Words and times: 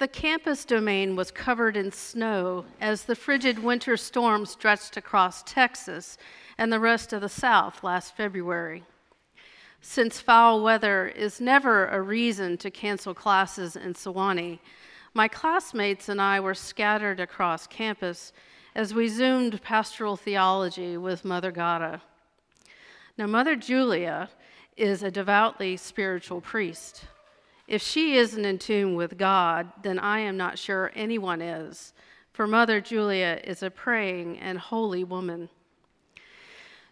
The 0.00 0.08
campus 0.08 0.64
domain 0.64 1.14
was 1.14 1.30
covered 1.30 1.76
in 1.76 1.92
snow 1.92 2.64
as 2.80 3.04
the 3.04 3.14
frigid 3.14 3.58
winter 3.58 3.98
storm 3.98 4.46
stretched 4.46 4.96
across 4.96 5.42
Texas 5.42 6.16
and 6.56 6.72
the 6.72 6.80
rest 6.80 7.12
of 7.12 7.20
the 7.20 7.28
South 7.28 7.84
last 7.84 8.16
February. 8.16 8.82
Since 9.82 10.18
foul 10.18 10.62
weather 10.62 11.08
is 11.08 11.38
never 11.38 11.86
a 11.88 12.00
reason 12.00 12.56
to 12.56 12.70
cancel 12.70 13.12
classes 13.12 13.76
in 13.76 13.92
Sewanee, 13.92 14.60
my 15.12 15.28
classmates 15.28 16.08
and 16.08 16.18
I 16.18 16.40
were 16.40 16.54
scattered 16.54 17.20
across 17.20 17.66
campus 17.66 18.32
as 18.74 18.94
we 18.94 19.06
zoomed 19.06 19.60
pastoral 19.60 20.16
theology 20.16 20.96
with 20.96 21.26
Mother 21.26 21.52
Gata. 21.52 22.00
Now, 23.18 23.26
Mother 23.26 23.54
Julia 23.54 24.30
is 24.78 25.02
a 25.02 25.10
devoutly 25.10 25.76
spiritual 25.76 26.40
priest. 26.40 27.04
If 27.70 27.82
she 27.82 28.16
isn't 28.16 28.44
in 28.44 28.58
tune 28.58 28.96
with 28.96 29.16
God, 29.16 29.70
then 29.84 30.00
I 30.00 30.18
am 30.18 30.36
not 30.36 30.58
sure 30.58 30.90
anyone 30.96 31.40
is, 31.40 31.92
for 32.32 32.48
Mother 32.48 32.80
Julia 32.80 33.40
is 33.44 33.62
a 33.62 33.70
praying 33.70 34.40
and 34.40 34.58
holy 34.58 35.04
woman. 35.04 35.48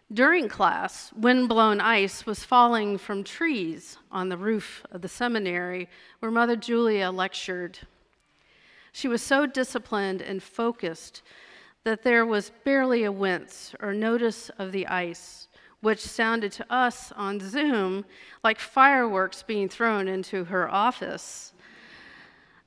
During 0.09 0.47
class, 0.47 1.11
wind-blown 1.11 1.81
ice 1.81 2.25
was 2.25 2.45
falling 2.45 2.97
from 2.97 3.25
trees 3.25 3.97
on 4.09 4.29
the 4.29 4.37
roof 4.37 4.85
of 4.89 5.01
the 5.01 5.09
seminary 5.09 5.89
where 6.19 6.31
Mother 6.31 6.55
Julia 6.55 7.11
lectured. 7.11 7.79
She 8.93 9.09
was 9.09 9.21
so 9.21 9.45
disciplined 9.45 10.21
and 10.21 10.41
focused 10.41 11.23
that 11.83 12.03
there 12.03 12.25
was 12.25 12.53
barely 12.63 13.03
a 13.03 13.11
wince 13.11 13.75
or 13.81 13.93
notice 13.93 14.49
of 14.57 14.71
the 14.71 14.87
ice, 14.87 15.48
which 15.81 15.99
sounded 15.99 16.51
to 16.51 16.73
us 16.73 17.11
on 17.13 17.39
Zoom 17.39 18.05
like 18.43 18.59
fireworks 18.59 19.43
being 19.43 19.69
thrown 19.69 20.07
into 20.07 20.45
her 20.45 20.69
office. 20.69 21.53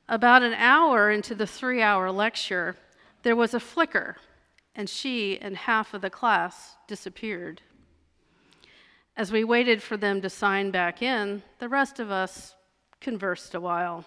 About 0.08 0.42
an 0.42 0.54
hour 0.54 1.10
into 1.10 1.34
the 1.34 1.46
three 1.46 1.82
hour 1.82 2.10
lecture, 2.10 2.76
there 3.22 3.36
was 3.36 3.54
a 3.54 3.60
flicker 3.60 4.16
and 4.74 4.88
she 4.88 5.38
and 5.38 5.56
half 5.56 5.94
of 5.94 6.00
the 6.00 6.10
class 6.10 6.76
disappeared. 6.86 7.60
As 9.16 9.30
we 9.30 9.44
waited 9.44 9.82
for 9.82 9.96
them 9.96 10.22
to 10.22 10.30
sign 10.30 10.70
back 10.70 11.02
in, 11.02 11.42
the 11.58 11.68
rest 11.68 12.00
of 12.00 12.10
us 12.10 12.54
conversed 13.00 13.54
a 13.54 13.60
while. 13.60 14.04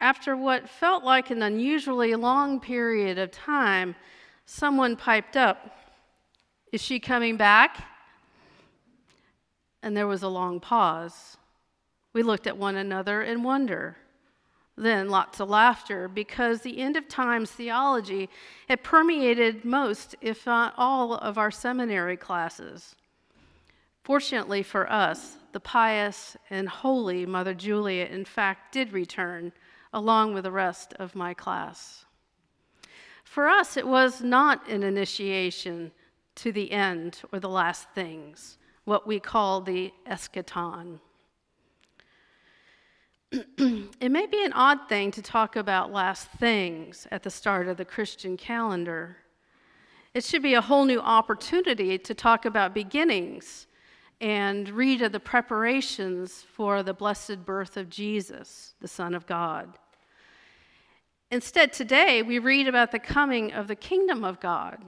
After 0.00 0.36
what 0.36 0.68
felt 0.68 1.04
like 1.04 1.30
an 1.30 1.42
unusually 1.42 2.14
long 2.16 2.58
period 2.58 3.18
of 3.18 3.30
time, 3.30 3.94
someone 4.44 4.96
piped 4.96 5.36
up, 5.36 5.83
Is 6.74 6.82
she 6.82 6.98
coming 6.98 7.36
back? 7.36 7.86
And 9.80 9.96
there 9.96 10.08
was 10.08 10.24
a 10.24 10.28
long 10.28 10.58
pause. 10.58 11.36
We 12.12 12.24
looked 12.24 12.48
at 12.48 12.58
one 12.58 12.74
another 12.74 13.22
in 13.22 13.44
wonder. 13.44 13.96
Then 14.76 15.08
lots 15.08 15.38
of 15.38 15.48
laughter 15.48 16.08
because 16.08 16.62
the 16.62 16.80
end 16.80 16.96
of 16.96 17.06
times 17.06 17.52
theology 17.52 18.28
had 18.68 18.82
permeated 18.82 19.64
most, 19.64 20.16
if 20.20 20.46
not 20.46 20.74
all, 20.76 21.14
of 21.14 21.38
our 21.38 21.52
seminary 21.52 22.16
classes. 22.16 22.96
Fortunately 24.02 24.64
for 24.64 24.90
us, 24.90 25.36
the 25.52 25.60
pious 25.60 26.36
and 26.50 26.68
holy 26.68 27.24
Mother 27.24 27.54
Julia, 27.54 28.06
in 28.06 28.24
fact, 28.24 28.72
did 28.72 28.92
return 28.92 29.52
along 29.92 30.34
with 30.34 30.42
the 30.42 30.50
rest 30.50 30.92
of 30.94 31.14
my 31.14 31.34
class. 31.34 32.04
For 33.22 33.46
us, 33.46 33.76
it 33.76 33.86
was 33.86 34.22
not 34.22 34.68
an 34.68 34.82
initiation 34.82 35.92
to 36.36 36.52
the 36.52 36.72
end 36.72 37.22
or 37.32 37.40
the 37.40 37.48
last 37.48 37.88
things, 37.94 38.58
what 38.84 39.06
we 39.06 39.20
call 39.20 39.60
the 39.60 39.92
eschaton. 40.06 40.98
it 43.32 44.10
may 44.10 44.26
be 44.26 44.44
an 44.44 44.52
odd 44.52 44.88
thing 44.88 45.10
to 45.10 45.22
talk 45.22 45.56
about 45.56 45.92
last 45.92 46.28
things 46.32 47.06
at 47.10 47.22
the 47.22 47.30
start 47.30 47.68
of 47.68 47.76
the 47.76 47.84
Christian 47.84 48.36
calendar. 48.36 49.16
It 50.12 50.24
should 50.24 50.42
be 50.42 50.54
a 50.54 50.60
whole 50.60 50.84
new 50.84 51.00
opportunity 51.00 51.98
to 51.98 52.14
talk 52.14 52.44
about 52.44 52.74
beginnings 52.74 53.66
and 54.20 54.68
read 54.70 55.02
of 55.02 55.12
the 55.12 55.20
preparations 55.20 56.44
for 56.54 56.82
the 56.82 56.94
blessed 56.94 57.44
birth 57.44 57.76
of 57.76 57.90
Jesus, 57.90 58.74
the 58.80 58.88
Son 58.88 59.14
of 59.14 59.26
God. 59.26 59.78
Instead, 61.30 61.72
today 61.72 62.22
we 62.22 62.38
read 62.38 62.68
about 62.68 62.92
the 62.92 62.98
coming 62.98 63.52
of 63.52 63.66
the 63.66 63.74
kingdom 63.74 64.22
of 64.22 64.38
God. 64.38 64.84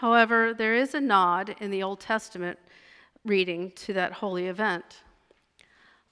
However, 0.00 0.54
there 0.54 0.74
is 0.74 0.94
a 0.94 1.00
nod 1.00 1.56
in 1.60 1.70
the 1.70 1.82
Old 1.82 2.00
Testament 2.00 2.58
reading 3.22 3.70
to 3.72 3.92
that 3.92 4.14
holy 4.14 4.46
event. 4.46 5.02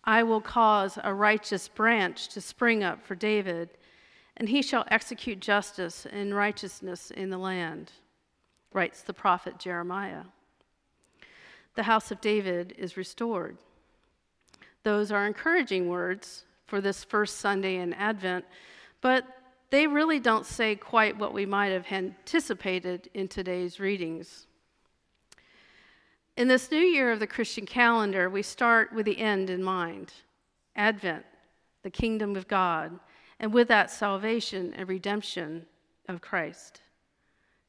I 0.04 0.22
will 0.24 0.42
cause 0.42 0.98
a 1.02 1.14
righteous 1.14 1.68
branch 1.68 2.28
to 2.28 2.42
spring 2.42 2.84
up 2.84 3.02
for 3.02 3.14
David, 3.14 3.70
and 4.36 4.46
he 4.46 4.60
shall 4.60 4.84
execute 4.90 5.40
justice 5.40 6.04
and 6.04 6.34
righteousness 6.34 7.10
in 7.10 7.30
the 7.30 7.38
land, 7.38 7.92
writes 8.74 9.00
the 9.00 9.14
prophet 9.14 9.58
Jeremiah. 9.58 10.24
The 11.74 11.84
house 11.84 12.10
of 12.10 12.20
David 12.20 12.74
is 12.76 12.98
restored. 12.98 13.56
Those 14.82 15.10
are 15.10 15.26
encouraging 15.26 15.88
words 15.88 16.44
for 16.66 16.82
this 16.82 17.04
first 17.04 17.38
Sunday 17.38 17.76
in 17.76 17.94
Advent, 17.94 18.44
but 19.00 19.24
they 19.70 19.86
really 19.86 20.18
don't 20.18 20.46
say 20.46 20.74
quite 20.74 21.18
what 21.18 21.34
we 21.34 21.44
might 21.44 21.68
have 21.68 21.90
anticipated 21.90 23.10
in 23.14 23.28
today's 23.28 23.78
readings. 23.78 24.46
In 26.36 26.48
this 26.48 26.70
new 26.70 26.78
year 26.78 27.10
of 27.10 27.20
the 27.20 27.26
Christian 27.26 27.66
calendar, 27.66 28.30
we 28.30 28.42
start 28.42 28.92
with 28.92 29.06
the 29.06 29.18
end 29.18 29.50
in 29.50 29.62
mind 29.62 30.12
Advent, 30.76 31.24
the 31.82 31.90
kingdom 31.90 32.36
of 32.36 32.46
God, 32.46 32.98
and 33.40 33.52
with 33.52 33.68
that, 33.68 33.90
salvation 33.90 34.72
and 34.74 34.88
redemption 34.88 35.66
of 36.08 36.20
Christ. 36.20 36.80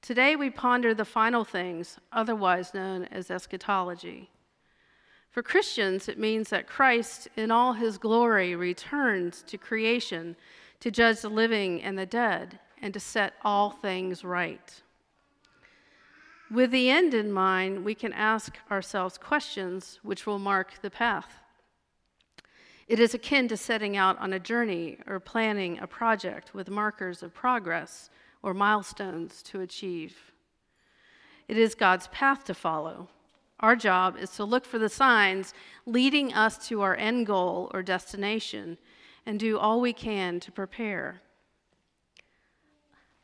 Today, 0.02 0.36
we 0.36 0.50
ponder 0.50 0.94
the 0.94 1.06
final 1.06 1.44
things, 1.44 1.98
otherwise 2.12 2.74
known 2.74 3.06
as 3.06 3.31
eschatology. 3.31 4.30
For 5.30 5.44
Christians, 5.44 6.08
it 6.08 6.18
means 6.18 6.50
that 6.50 6.68
Christ, 6.68 7.28
in 7.36 7.52
all 7.52 7.74
his 7.74 7.98
glory, 7.98 8.56
returns 8.56 9.44
to 9.48 9.58
creation 9.58 10.36
to 10.80 10.92
judge 10.92 11.22
the 11.22 11.30
living 11.30 11.82
and 11.82 11.98
the 11.98 12.06
dead, 12.06 12.60
and 12.82 12.94
to 12.94 13.00
set 13.00 13.34
all 13.44 13.72
things 13.72 14.24
right. 14.24 14.82
With 16.52 16.72
the 16.72 16.90
end 16.90 17.14
in 17.14 17.32
mind, 17.32 17.86
we 17.86 17.94
can 17.94 18.14
ask 18.14 18.58
ourselves 18.72 19.18
questions 19.18 20.00
which 20.02 20.26
will 20.26 20.40
mark 20.40 20.82
the 20.82 20.90
path. 20.90 21.44
It 22.88 23.00
is 23.00 23.14
akin 23.14 23.48
to 23.50 23.58
setting 23.58 23.98
out 23.98 24.18
on 24.18 24.34
a 24.34 24.40
journey 24.40 24.98
or 25.06 25.20
planning 25.20 25.78
a 25.78 25.86
project 25.86 26.56
with 26.56 26.72
markers 26.72 27.22
of 27.22 27.36
progress 27.36 28.10
or 28.42 28.56
milestones 28.56 29.44
to 29.44 29.62
achieve. 29.62 30.32
It 31.48 31.58
is 31.58 31.76
God's 31.76 32.08
path 32.08 32.46
to 32.46 32.56
follow. 32.56 33.10
Our 33.60 33.76
job 33.76 34.18
is 34.18 34.32
to 34.32 34.44
look 34.44 34.66
for 34.66 34.80
the 34.80 34.90
signs 34.90 35.54
leading 35.86 36.34
us 36.34 36.68
to 36.70 36.82
our 36.82 36.96
end 36.96 37.28
goal 37.28 37.70
or 37.74 37.84
destination 37.84 38.80
and 39.25 39.40
do 39.40 39.57
all 39.57 39.81
we 39.81 39.94
can 39.94 40.40
to 40.40 40.52
prepare. 40.52 41.22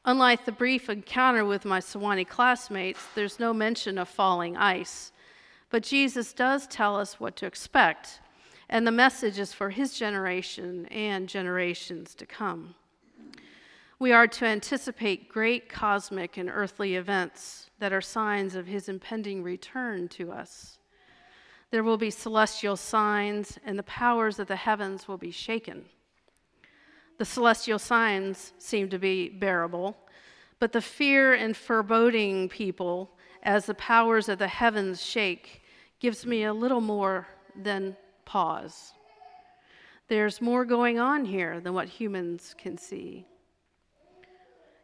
Unlike 0.06 0.46
the 0.46 0.52
brief 0.52 0.90
encounter 0.90 1.44
with 1.44 1.66
my 1.66 1.80
Sewanee 1.80 2.28
classmates, 2.28 3.00
there's 3.16 3.40
no 3.40 3.54
mention 3.54 3.98
of 3.98 4.08
falling 4.08 4.56
ice. 4.56 5.12
But 5.72 5.82
Jesus 5.84 6.32
does 6.32 6.68
tell 6.68 6.96
us 6.96 7.20
what 7.20 7.36
to 7.38 7.48
expect, 7.48 8.20
and 8.70 8.86
the 8.86 8.92
message 8.92 9.40
is 9.40 9.52
for 9.52 9.72
his 9.72 9.98
generation 9.98 10.86
and 10.88 11.28
generations 11.28 12.14
to 12.16 12.26
come. 12.26 12.76
We 13.98 14.12
are 14.12 14.28
to 14.28 14.46
anticipate 14.46 15.30
great 15.30 15.70
cosmic 15.70 16.38
and 16.38 16.50
earthly 16.50 16.96
events 16.96 17.72
that 17.80 17.94
are 17.94 18.02
signs 18.02 18.54
of 18.56 18.68
his 18.68 18.88
impending 18.88 19.42
return 19.42 20.08
to 20.10 20.32
us. 20.32 20.78
There 21.76 21.84
will 21.84 21.98
be 21.98 22.10
celestial 22.10 22.78
signs, 22.78 23.60
and 23.66 23.78
the 23.78 23.84
powers 23.84 24.40
of 24.40 24.48
the 24.48 24.56
heavens 24.56 25.10
will 25.10 25.18
be 25.18 25.30
shaken. 25.30 25.84
The 27.18 27.26
celestial 27.26 27.80
signs 27.80 28.54
seem 28.58 28.88
to 28.92 28.98
be 28.98 29.28
bearable, 29.28 29.98
but 30.58 30.72
the 30.72 30.80
fear 30.80 31.34
and 31.34 31.54
foreboding 31.54 32.48
people 32.48 33.12
as 33.44 33.66
the 33.66 33.74
powers 33.74 34.30
of 34.30 34.40
the 34.40 34.48
heavens 34.48 35.06
shake 35.06 35.64
gives 36.00 36.26
me 36.26 36.46
a 36.46 36.54
little 36.54 36.80
more 36.80 37.28
than 37.62 37.98
pause. 38.24 38.94
There's 40.08 40.40
more 40.40 40.64
going 40.64 40.98
on 40.98 41.26
here 41.26 41.60
than 41.60 41.74
what 41.74 41.90
humans 41.90 42.56
can 42.58 42.78
see. 42.78 43.26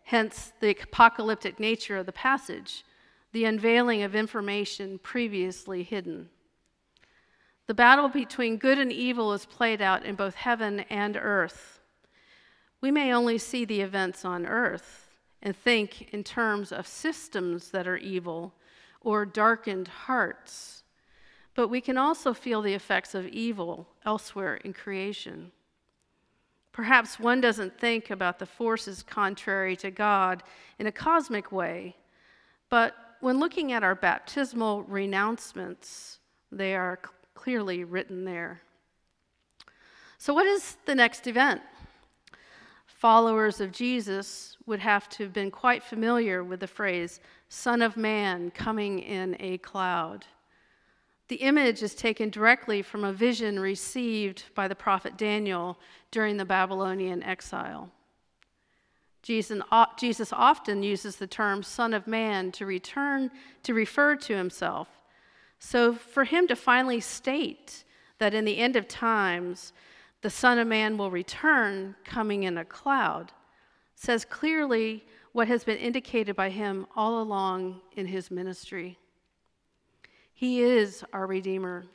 Hence, 0.03 0.51
the 0.59 0.71
apocalyptic 0.71 1.57
nature 1.57 1.95
of 1.95 2.05
the 2.05 2.11
passage, 2.11 2.83
the 3.31 3.45
unveiling 3.45 4.03
of 4.03 4.13
information 4.13 4.99
previously 4.99 5.83
hidden. 5.83 6.27
The 7.67 7.73
battle 7.73 8.09
between 8.09 8.57
good 8.57 8.79
and 8.79 8.91
evil 8.91 9.33
is 9.33 9.45
played 9.45 9.81
out 9.81 10.05
in 10.05 10.15
both 10.15 10.35
heaven 10.35 10.81
and 10.89 11.15
earth. 11.15 11.79
We 12.81 12.91
may 12.91 13.13
only 13.13 13.37
see 13.37 13.65
the 13.65 13.81
events 13.81 14.25
on 14.25 14.45
earth 14.45 15.09
and 15.41 15.55
think 15.55 16.13
in 16.13 16.23
terms 16.23 16.71
of 16.71 16.87
systems 16.87 17.69
that 17.69 17.87
are 17.87 17.97
evil 17.97 18.53
or 19.01 19.25
darkened 19.25 19.87
hearts, 19.87 20.83
but 21.55 21.67
we 21.67 21.81
can 21.81 21.97
also 21.97 22.33
feel 22.33 22.61
the 22.61 22.73
effects 22.73 23.15
of 23.15 23.27
evil 23.27 23.87
elsewhere 24.05 24.55
in 24.57 24.73
creation. 24.73 25.51
Perhaps 26.71 27.19
one 27.19 27.41
doesn't 27.41 27.79
think 27.79 28.09
about 28.09 28.39
the 28.39 28.45
forces 28.45 29.03
contrary 29.03 29.75
to 29.77 29.91
God 29.91 30.43
in 30.79 30.87
a 30.87 30.91
cosmic 30.91 31.51
way, 31.51 31.95
but 32.69 32.95
when 33.19 33.39
looking 33.39 33.71
at 33.71 33.83
our 33.83 33.95
baptismal 33.95 34.83
renouncements, 34.83 36.19
they 36.51 36.75
are 36.75 36.99
clearly 37.33 37.83
written 37.83 38.25
there. 38.25 38.61
So, 40.17 40.33
what 40.33 40.45
is 40.45 40.77
the 40.85 40.95
next 40.95 41.27
event? 41.27 41.61
Followers 42.85 43.59
of 43.59 43.71
Jesus 43.71 44.57
would 44.67 44.79
have 44.79 45.09
to 45.09 45.23
have 45.23 45.33
been 45.33 45.49
quite 45.49 45.83
familiar 45.83 46.43
with 46.43 46.59
the 46.59 46.67
phrase, 46.67 47.19
Son 47.49 47.81
of 47.81 47.97
Man 47.97 48.51
coming 48.51 48.99
in 48.99 49.35
a 49.39 49.57
cloud. 49.57 50.25
The 51.27 51.37
image 51.37 51.81
is 51.81 51.95
taken 51.95 52.29
directly 52.29 52.81
from 52.81 53.03
a 53.03 53.11
vision 53.13 53.59
received 53.59 54.43
by 54.53 54.67
the 54.67 54.75
prophet 54.75 55.17
Daniel 55.17 55.79
during 56.11 56.37
the 56.37 56.45
Babylonian 56.45 57.23
exile. 57.23 57.89
Jesus, 59.23 59.61
uh, 59.71 59.85
often 60.33 60.83
uses 60.83 61.15
the 61.15 61.27
term 61.27 61.63
Son 61.63 61.93
of 61.93 62.05
Man 62.05 62.51
to 62.51 62.65
return 62.65 63.31
to 63.63 63.73
refer 63.73 64.15
to 64.15 64.35
himself. 64.35 64.87
So, 65.63 65.93
for 65.93 66.23
him 66.23 66.47
to 66.47 66.55
finally 66.55 66.99
state 66.99 67.83
that 68.17 68.33
in 68.33 68.45
the 68.45 68.57
end 68.57 68.75
of 68.75 68.87
times, 68.87 69.73
the 70.21 70.29
Son 70.29 70.57
of 70.57 70.67
Man 70.67 70.97
will 70.97 71.11
return 71.11 71.95
coming 72.03 72.43
in 72.43 72.57
a 72.57 72.65
cloud, 72.65 73.31
says 73.93 74.25
clearly 74.25 75.05
what 75.33 75.47
has 75.47 75.63
been 75.63 75.77
indicated 75.77 76.35
by 76.35 76.49
him 76.49 76.87
all 76.95 77.21
along 77.21 77.79
in 77.95 78.07
his 78.07 78.31
ministry. 78.31 78.97
He 80.33 80.63
is 80.63 81.03
our 81.13 81.27
Redeemer, 81.27 81.85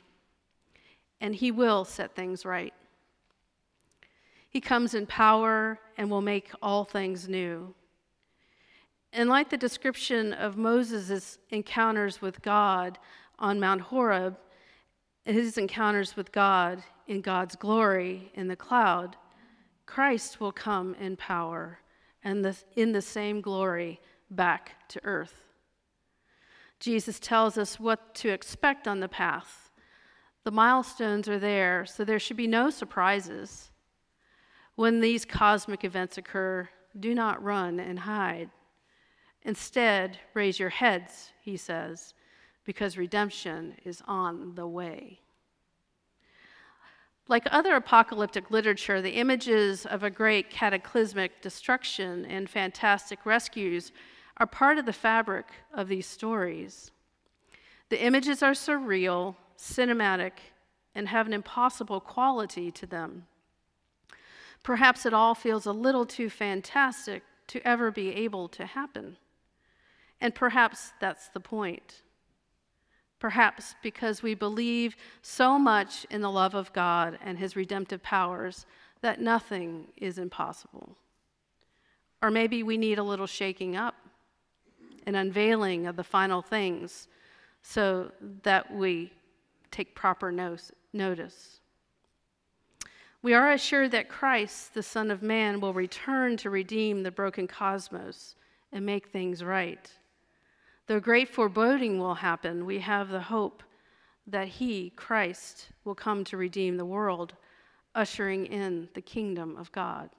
and 1.19 1.35
he 1.35 1.51
will 1.51 1.83
set 1.83 2.15
things 2.15 2.45
right. 2.45 2.73
He 4.49 4.61
comes 4.61 4.93
in 4.93 5.05
power 5.07 5.77
and 5.97 6.09
will 6.09 6.21
make 6.21 6.51
all 6.61 6.85
things 6.85 7.27
new. 7.27 7.75
And 9.11 9.27
like 9.29 9.49
the 9.49 9.57
description 9.57 10.31
of 10.31 10.55
Moses' 10.55 11.37
encounters 11.49 12.21
with 12.21 12.41
God 12.41 12.97
on 13.39 13.59
Mount 13.59 13.81
Horeb, 13.81 14.37
his 15.25 15.57
encounters 15.57 16.15
with 16.15 16.31
God 16.31 16.83
in 17.07 17.21
God's 17.21 17.55
glory 17.55 18.31
in 18.33 18.47
the 18.47 18.55
cloud, 18.55 19.15
Christ 19.85 20.39
will 20.39 20.51
come 20.51 20.95
in 20.95 21.15
power 21.15 21.79
and 22.23 22.43
the, 22.43 22.55
in 22.75 22.91
the 22.91 23.01
same 23.01 23.41
glory 23.41 23.99
back 24.29 24.87
to 24.89 24.99
earth. 25.03 25.45
Jesus 26.79 27.19
tells 27.19 27.57
us 27.57 27.79
what 27.79 28.13
to 28.15 28.29
expect 28.29 28.87
on 28.87 28.99
the 28.99 29.07
path. 29.07 29.71
The 30.43 30.51
milestones 30.51 31.27
are 31.27 31.39
there, 31.39 31.85
so 31.85 32.03
there 32.03 32.19
should 32.19 32.37
be 32.37 32.47
no 32.47 32.69
surprises. 32.69 33.71
When 34.75 34.99
these 34.99 35.25
cosmic 35.25 35.83
events 35.83 36.17
occur, 36.17 36.69
do 36.99 37.15
not 37.15 37.43
run 37.43 37.79
and 37.79 37.99
hide. 37.99 38.49
Instead, 39.43 40.19
raise 40.33 40.59
your 40.59 40.69
heads, 40.69 41.31
he 41.41 41.57
says, 41.57 42.13
because 42.67 42.97
redemption 42.97 43.73
is 43.85 44.03
on 44.09 44.53
the 44.55 44.67
way. 44.67 45.21
Like 47.29 47.47
other 47.49 47.75
apocalyptic 47.75 48.51
literature, 48.51 49.01
the 49.01 49.15
images 49.15 49.85
of 49.85 50.03
a 50.03 50.09
great 50.09 50.49
cataclysmic 50.49 51.41
destruction 51.41 52.25
and 52.25 52.49
fantastic 52.49 53.25
rescues 53.25 53.93
are 54.35 54.45
part 54.45 54.77
of 54.77 54.85
the 54.85 54.91
fabric 54.91 55.45
of 55.73 55.87
these 55.87 56.05
stories. 56.05 56.91
The 57.87 58.03
images 58.03 58.43
are 58.43 58.51
surreal, 58.51 59.35
cinematic, 59.57 60.33
and 60.93 61.07
have 61.07 61.25
an 61.25 61.33
impossible 61.33 62.01
quality 62.01 62.69
to 62.71 62.85
them. 62.85 63.27
Perhaps 64.63 65.05
it 65.05 65.13
all 65.13 65.35
feels 65.35 65.65
a 65.65 65.71
little 65.71 66.05
too 66.05 66.29
fantastic 66.29 67.23
to 67.47 67.65
ever 67.65 67.91
be 67.91 68.09
able 68.09 68.49
to 68.49 68.65
happen. 68.65 69.15
And 70.19 70.35
perhaps 70.35 70.91
that's 70.99 71.29
the 71.29 71.39
point. 71.39 72.01
Perhaps 73.19 73.75
because 73.81 74.21
we 74.21 74.35
believe 74.35 74.95
so 75.21 75.57
much 75.57 76.05
in 76.11 76.21
the 76.21 76.29
love 76.29 76.53
of 76.53 76.71
God 76.73 77.17
and 77.23 77.37
his 77.37 77.55
redemptive 77.55 78.03
powers 78.03 78.65
that 79.01 79.19
nothing 79.19 79.87
is 79.97 80.17
impossible. 80.17 80.95
Or 82.21 82.31
maybe 82.31 82.63
we 82.63 82.77
need 82.77 82.99
a 82.99 83.03
little 83.03 83.27
shaking 83.27 83.75
up, 83.75 83.95
an 85.05 85.15
unveiling 85.15 85.87
of 85.87 85.95
the 85.95 86.03
final 86.03 86.41
things 86.41 87.07
so 87.61 88.11
that 88.43 88.73
we 88.73 89.11
take 89.71 89.95
proper 89.95 90.31
notice. 90.31 91.59
We 93.21 93.33
are 93.33 93.51
assured 93.51 93.91
that 93.91 94.09
Christ, 94.09 94.73
the 94.73 94.83
Son 94.83 95.11
of 95.11 95.21
Man, 95.21 95.59
will 95.59 95.73
return 95.73 96.37
to 96.37 96.49
redeem 96.49 97.03
the 97.03 97.11
broken 97.11 97.47
cosmos 97.47 98.35
and 98.71 98.85
make 98.85 99.07
things 99.07 99.43
right. 99.43 99.91
Though 100.87 100.99
great 101.01 101.27
foreboding 101.27 101.99
will 101.99 102.15
happen, 102.15 102.65
we 102.65 102.79
have 102.79 103.09
the 103.09 103.21
hope 103.21 103.61
that 104.25 104.47
He, 104.47 104.91
Christ, 104.91 105.67
will 105.83 105.95
come 105.95 106.23
to 106.25 106.37
redeem 106.37 106.77
the 106.77 106.85
world, 106.85 107.33
ushering 107.93 108.45
in 108.45 108.87
the 108.93 109.01
kingdom 109.01 109.57
of 109.57 109.71
God. 109.71 110.09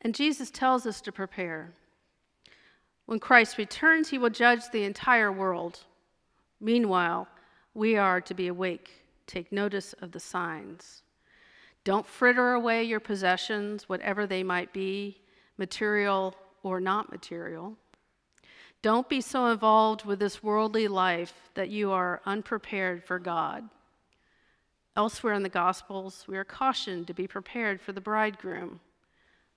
And 0.00 0.14
Jesus 0.14 0.50
tells 0.50 0.86
us 0.86 1.00
to 1.02 1.12
prepare. 1.12 1.72
When 3.06 3.20
Christ 3.20 3.56
returns, 3.56 4.08
he 4.08 4.18
will 4.18 4.30
judge 4.30 4.62
the 4.70 4.84
entire 4.84 5.30
world. 5.30 5.80
Meanwhile, 6.60 7.28
we 7.74 7.96
are 7.96 8.20
to 8.20 8.34
be 8.34 8.48
awake, 8.48 9.04
take 9.26 9.52
notice 9.52 9.92
of 9.94 10.12
the 10.12 10.20
signs. 10.20 11.02
Don't 11.84 12.06
fritter 12.06 12.52
away 12.52 12.82
your 12.82 13.00
possessions, 13.00 13.88
whatever 13.88 14.26
they 14.26 14.42
might 14.42 14.72
be, 14.72 15.20
material 15.56 16.34
or 16.66 16.80
not 16.80 17.10
material. 17.10 17.76
Don't 18.82 19.08
be 19.08 19.20
so 19.20 19.46
involved 19.46 20.04
with 20.04 20.18
this 20.18 20.42
worldly 20.42 20.88
life 20.88 21.50
that 21.54 21.70
you 21.70 21.90
are 21.90 22.20
unprepared 22.26 23.04
for 23.04 23.18
God. 23.18 23.68
Elsewhere 24.96 25.34
in 25.34 25.42
the 25.42 25.48
Gospels, 25.48 26.24
we 26.26 26.36
are 26.36 26.44
cautioned 26.44 27.06
to 27.06 27.14
be 27.14 27.26
prepared 27.26 27.80
for 27.80 27.92
the 27.92 28.00
bridegroom. 28.00 28.80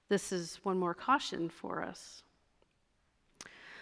This 0.10 0.32
is 0.32 0.60
one 0.64 0.78
more 0.78 0.94
caution 0.94 1.50
for 1.50 1.84
us. 1.84 2.24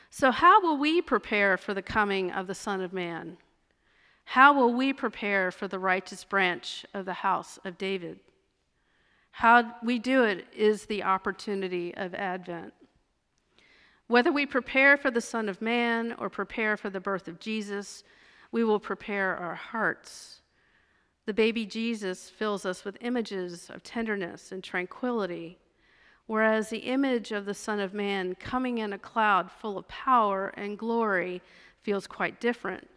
So, 0.10 0.32
how 0.32 0.62
will 0.62 0.78
we 0.78 1.02
prepare 1.02 1.58
for 1.58 1.74
the 1.74 1.82
coming 1.82 2.32
of 2.32 2.48
the 2.48 2.56
Son 2.56 2.82
of 2.82 2.94
Man? 2.94 3.38
How 4.26 4.54
will 4.54 4.74
we 4.74 4.94
prepare 4.94 5.52
for 5.52 5.68
the 5.68 5.80
righteous 5.80 6.24
branch 6.24 6.86
of 6.94 7.06
the 7.06 7.14
house 7.14 7.60
of 7.64 7.78
David? 7.78 8.20
How 9.32 9.76
we 9.84 10.00
do 10.00 10.24
it 10.24 10.48
is 10.52 10.86
the 10.86 11.04
opportunity 11.04 11.96
of 11.96 12.14
Advent. 12.16 12.74
Whether 14.08 14.32
we 14.32 14.46
prepare 14.46 14.96
for 14.96 15.12
the 15.12 15.20
Son 15.20 15.50
of 15.50 15.62
Man 15.62 16.16
or 16.18 16.30
prepare 16.30 16.78
for 16.78 16.90
the 16.90 17.02
birth 17.02 17.28
of 17.28 17.40
Jesus, 17.40 18.04
we 18.52 18.64
will 18.64 18.80
prepare 18.80 19.36
our 19.36 19.56
hearts. 19.56 20.42
The 21.26 21.34
baby 21.34 21.66
Jesus 21.66 22.30
fills 22.30 22.66
us 22.66 22.86
with 22.86 22.98
images 23.02 23.70
of 23.70 23.84
tenderness 23.84 24.54
and 24.54 24.64
tranquility, 24.64 25.58
whereas 26.26 26.70
the 26.70 26.78
image 26.78 27.34
of 27.34 27.46
the 27.46 27.54
Son 27.54 27.82
of 27.82 27.94
Man 27.94 28.36
coming 28.36 28.78
in 28.78 28.94
a 28.94 28.98
cloud 28.98 29.52
full 29.52 29.78
of 29.78 29.90
power 29.90 30.54
and 30.56 30.78
glory 30.78 31.42
feels 31.82 32.08
quite 32.08 32.40
different. 32.40 32.88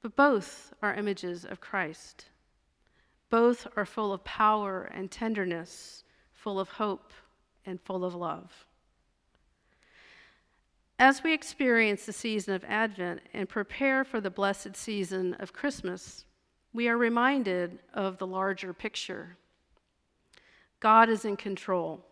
But 0.00 0.16
both 0.16 0.72
are 0.82 0.94
images 0.94 1.44
of 1.44 1.60
Christ. 1.60 2.24
Both 3.28 3.66
are 3.76 3.84
full 3.84 4.14
of 4.14 4.24
power 4.24 4.84
and 4.94 5.10
tenderness, 5.10 6.04
full 6.32 6.58
of 6.58 6.70
hope 6.70 7.12
and 7.66 7.78
full 7.82 8.02
of 8.02 8.14
love. 8.14 8.64
As 11.00 11.22
we 11.22 11.32
experience 11.32 12.06
the 12.06 12.12
season 12.12 12.54
of 12.54 12.64
Advent 12.64 13.20
and 13.32 13.48
prepare 13.48 14.02
for 14.02 14.20
the 14.20 14.30
blessed 14.30 14.74
season 14.74 15.34
of 15.34 15.52
Christmas, 15.52 16.24
we 16.72 16.88
are 16.88 16.96
reminded 16.96 17.78
of 17.94 18.18
the 18.18 18.26
larger 18.26 18.72
picture. 18.72 19.36
God 20.80 21.08
is 21.08 21.24
in 21.24 21.36
control 21.36 22.04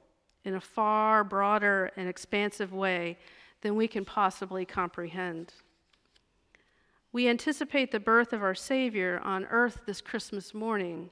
in 0.44 0.54
a 0.54 0.60
far 0.60 1.24
broader 1.24 1.90
and 1.96 2.08
expansive 2.08 2.72
way 2.72 3.18
than 3.60 3.74
we 3.74 3.88
can 3.88 4.04
possibly 4.04 4.64
comprehend. 4.64 5.54
We 7.10 7.28
anticipate 7.28 7.90
the 7.90 7.98
birth 7.98 8.32
of 8.32 8.44
our 8.44 8.54
Savior 8.54 9.20
on 9.24 9.46
earth 9.46 9.80
this 9.84 10.00
Christmas 10.00 10.54
morning, 10.54 11.10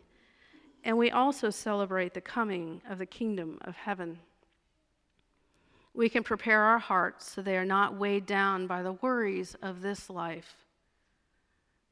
and 0.85 0.97
we 0.97 1.11
also 1.11 1.51
celebrate 1.51 2.15
the 2.15 2.21
coming 2.21 2.83
of 2.89 2.99
the 2.99 3.07
kingdom 3.07 3.59
of 3.63 3.75
heaven. 3.75 4.21
We 5.95 6.09
can 6.09 6.25
prepare 6.25 6.61
our 6.61 6.81
hearts 6.81 7.31
so 7.31 7.41
they 7.41 7.57
are 7.57 7.65
not 7.65 7.97
weighed 7.97 8.27
down 8.27 8.67
by 8.67 8.83
the 8.83 8.93
worries 8.93 9.55
of 9.63 9.81
this 9.81 10.11
life. 10.11 10.57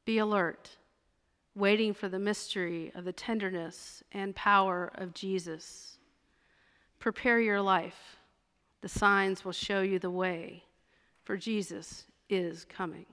Be 0.03 0.17
alert, 0.17 0.77
waiting 1.55 1.93
for 1.93 2.09
the 2.09 2.19
mystery 2.19 2.91
of 2.93 3.05
the 3.05 3.13
tenderness 3.13 4.03
and 4.11 4.35
power 4.35 4.91
of 4.95 5.13
Jesus. 5.13 5.97
Prepare 6.99 7.39
your 7.39 7.61
life. 7.61 8.17
The 8.81 8.89
signs 8.89 9.45
will 9.45 9.53
show 9.53 9.81
you 9.81 9.99
the 9.99 10.11
way, 10.11 10.65
for 11.23 11.37
Jesus 11.37 12.05
is 12.29 12.65
coming. 12.65 13.05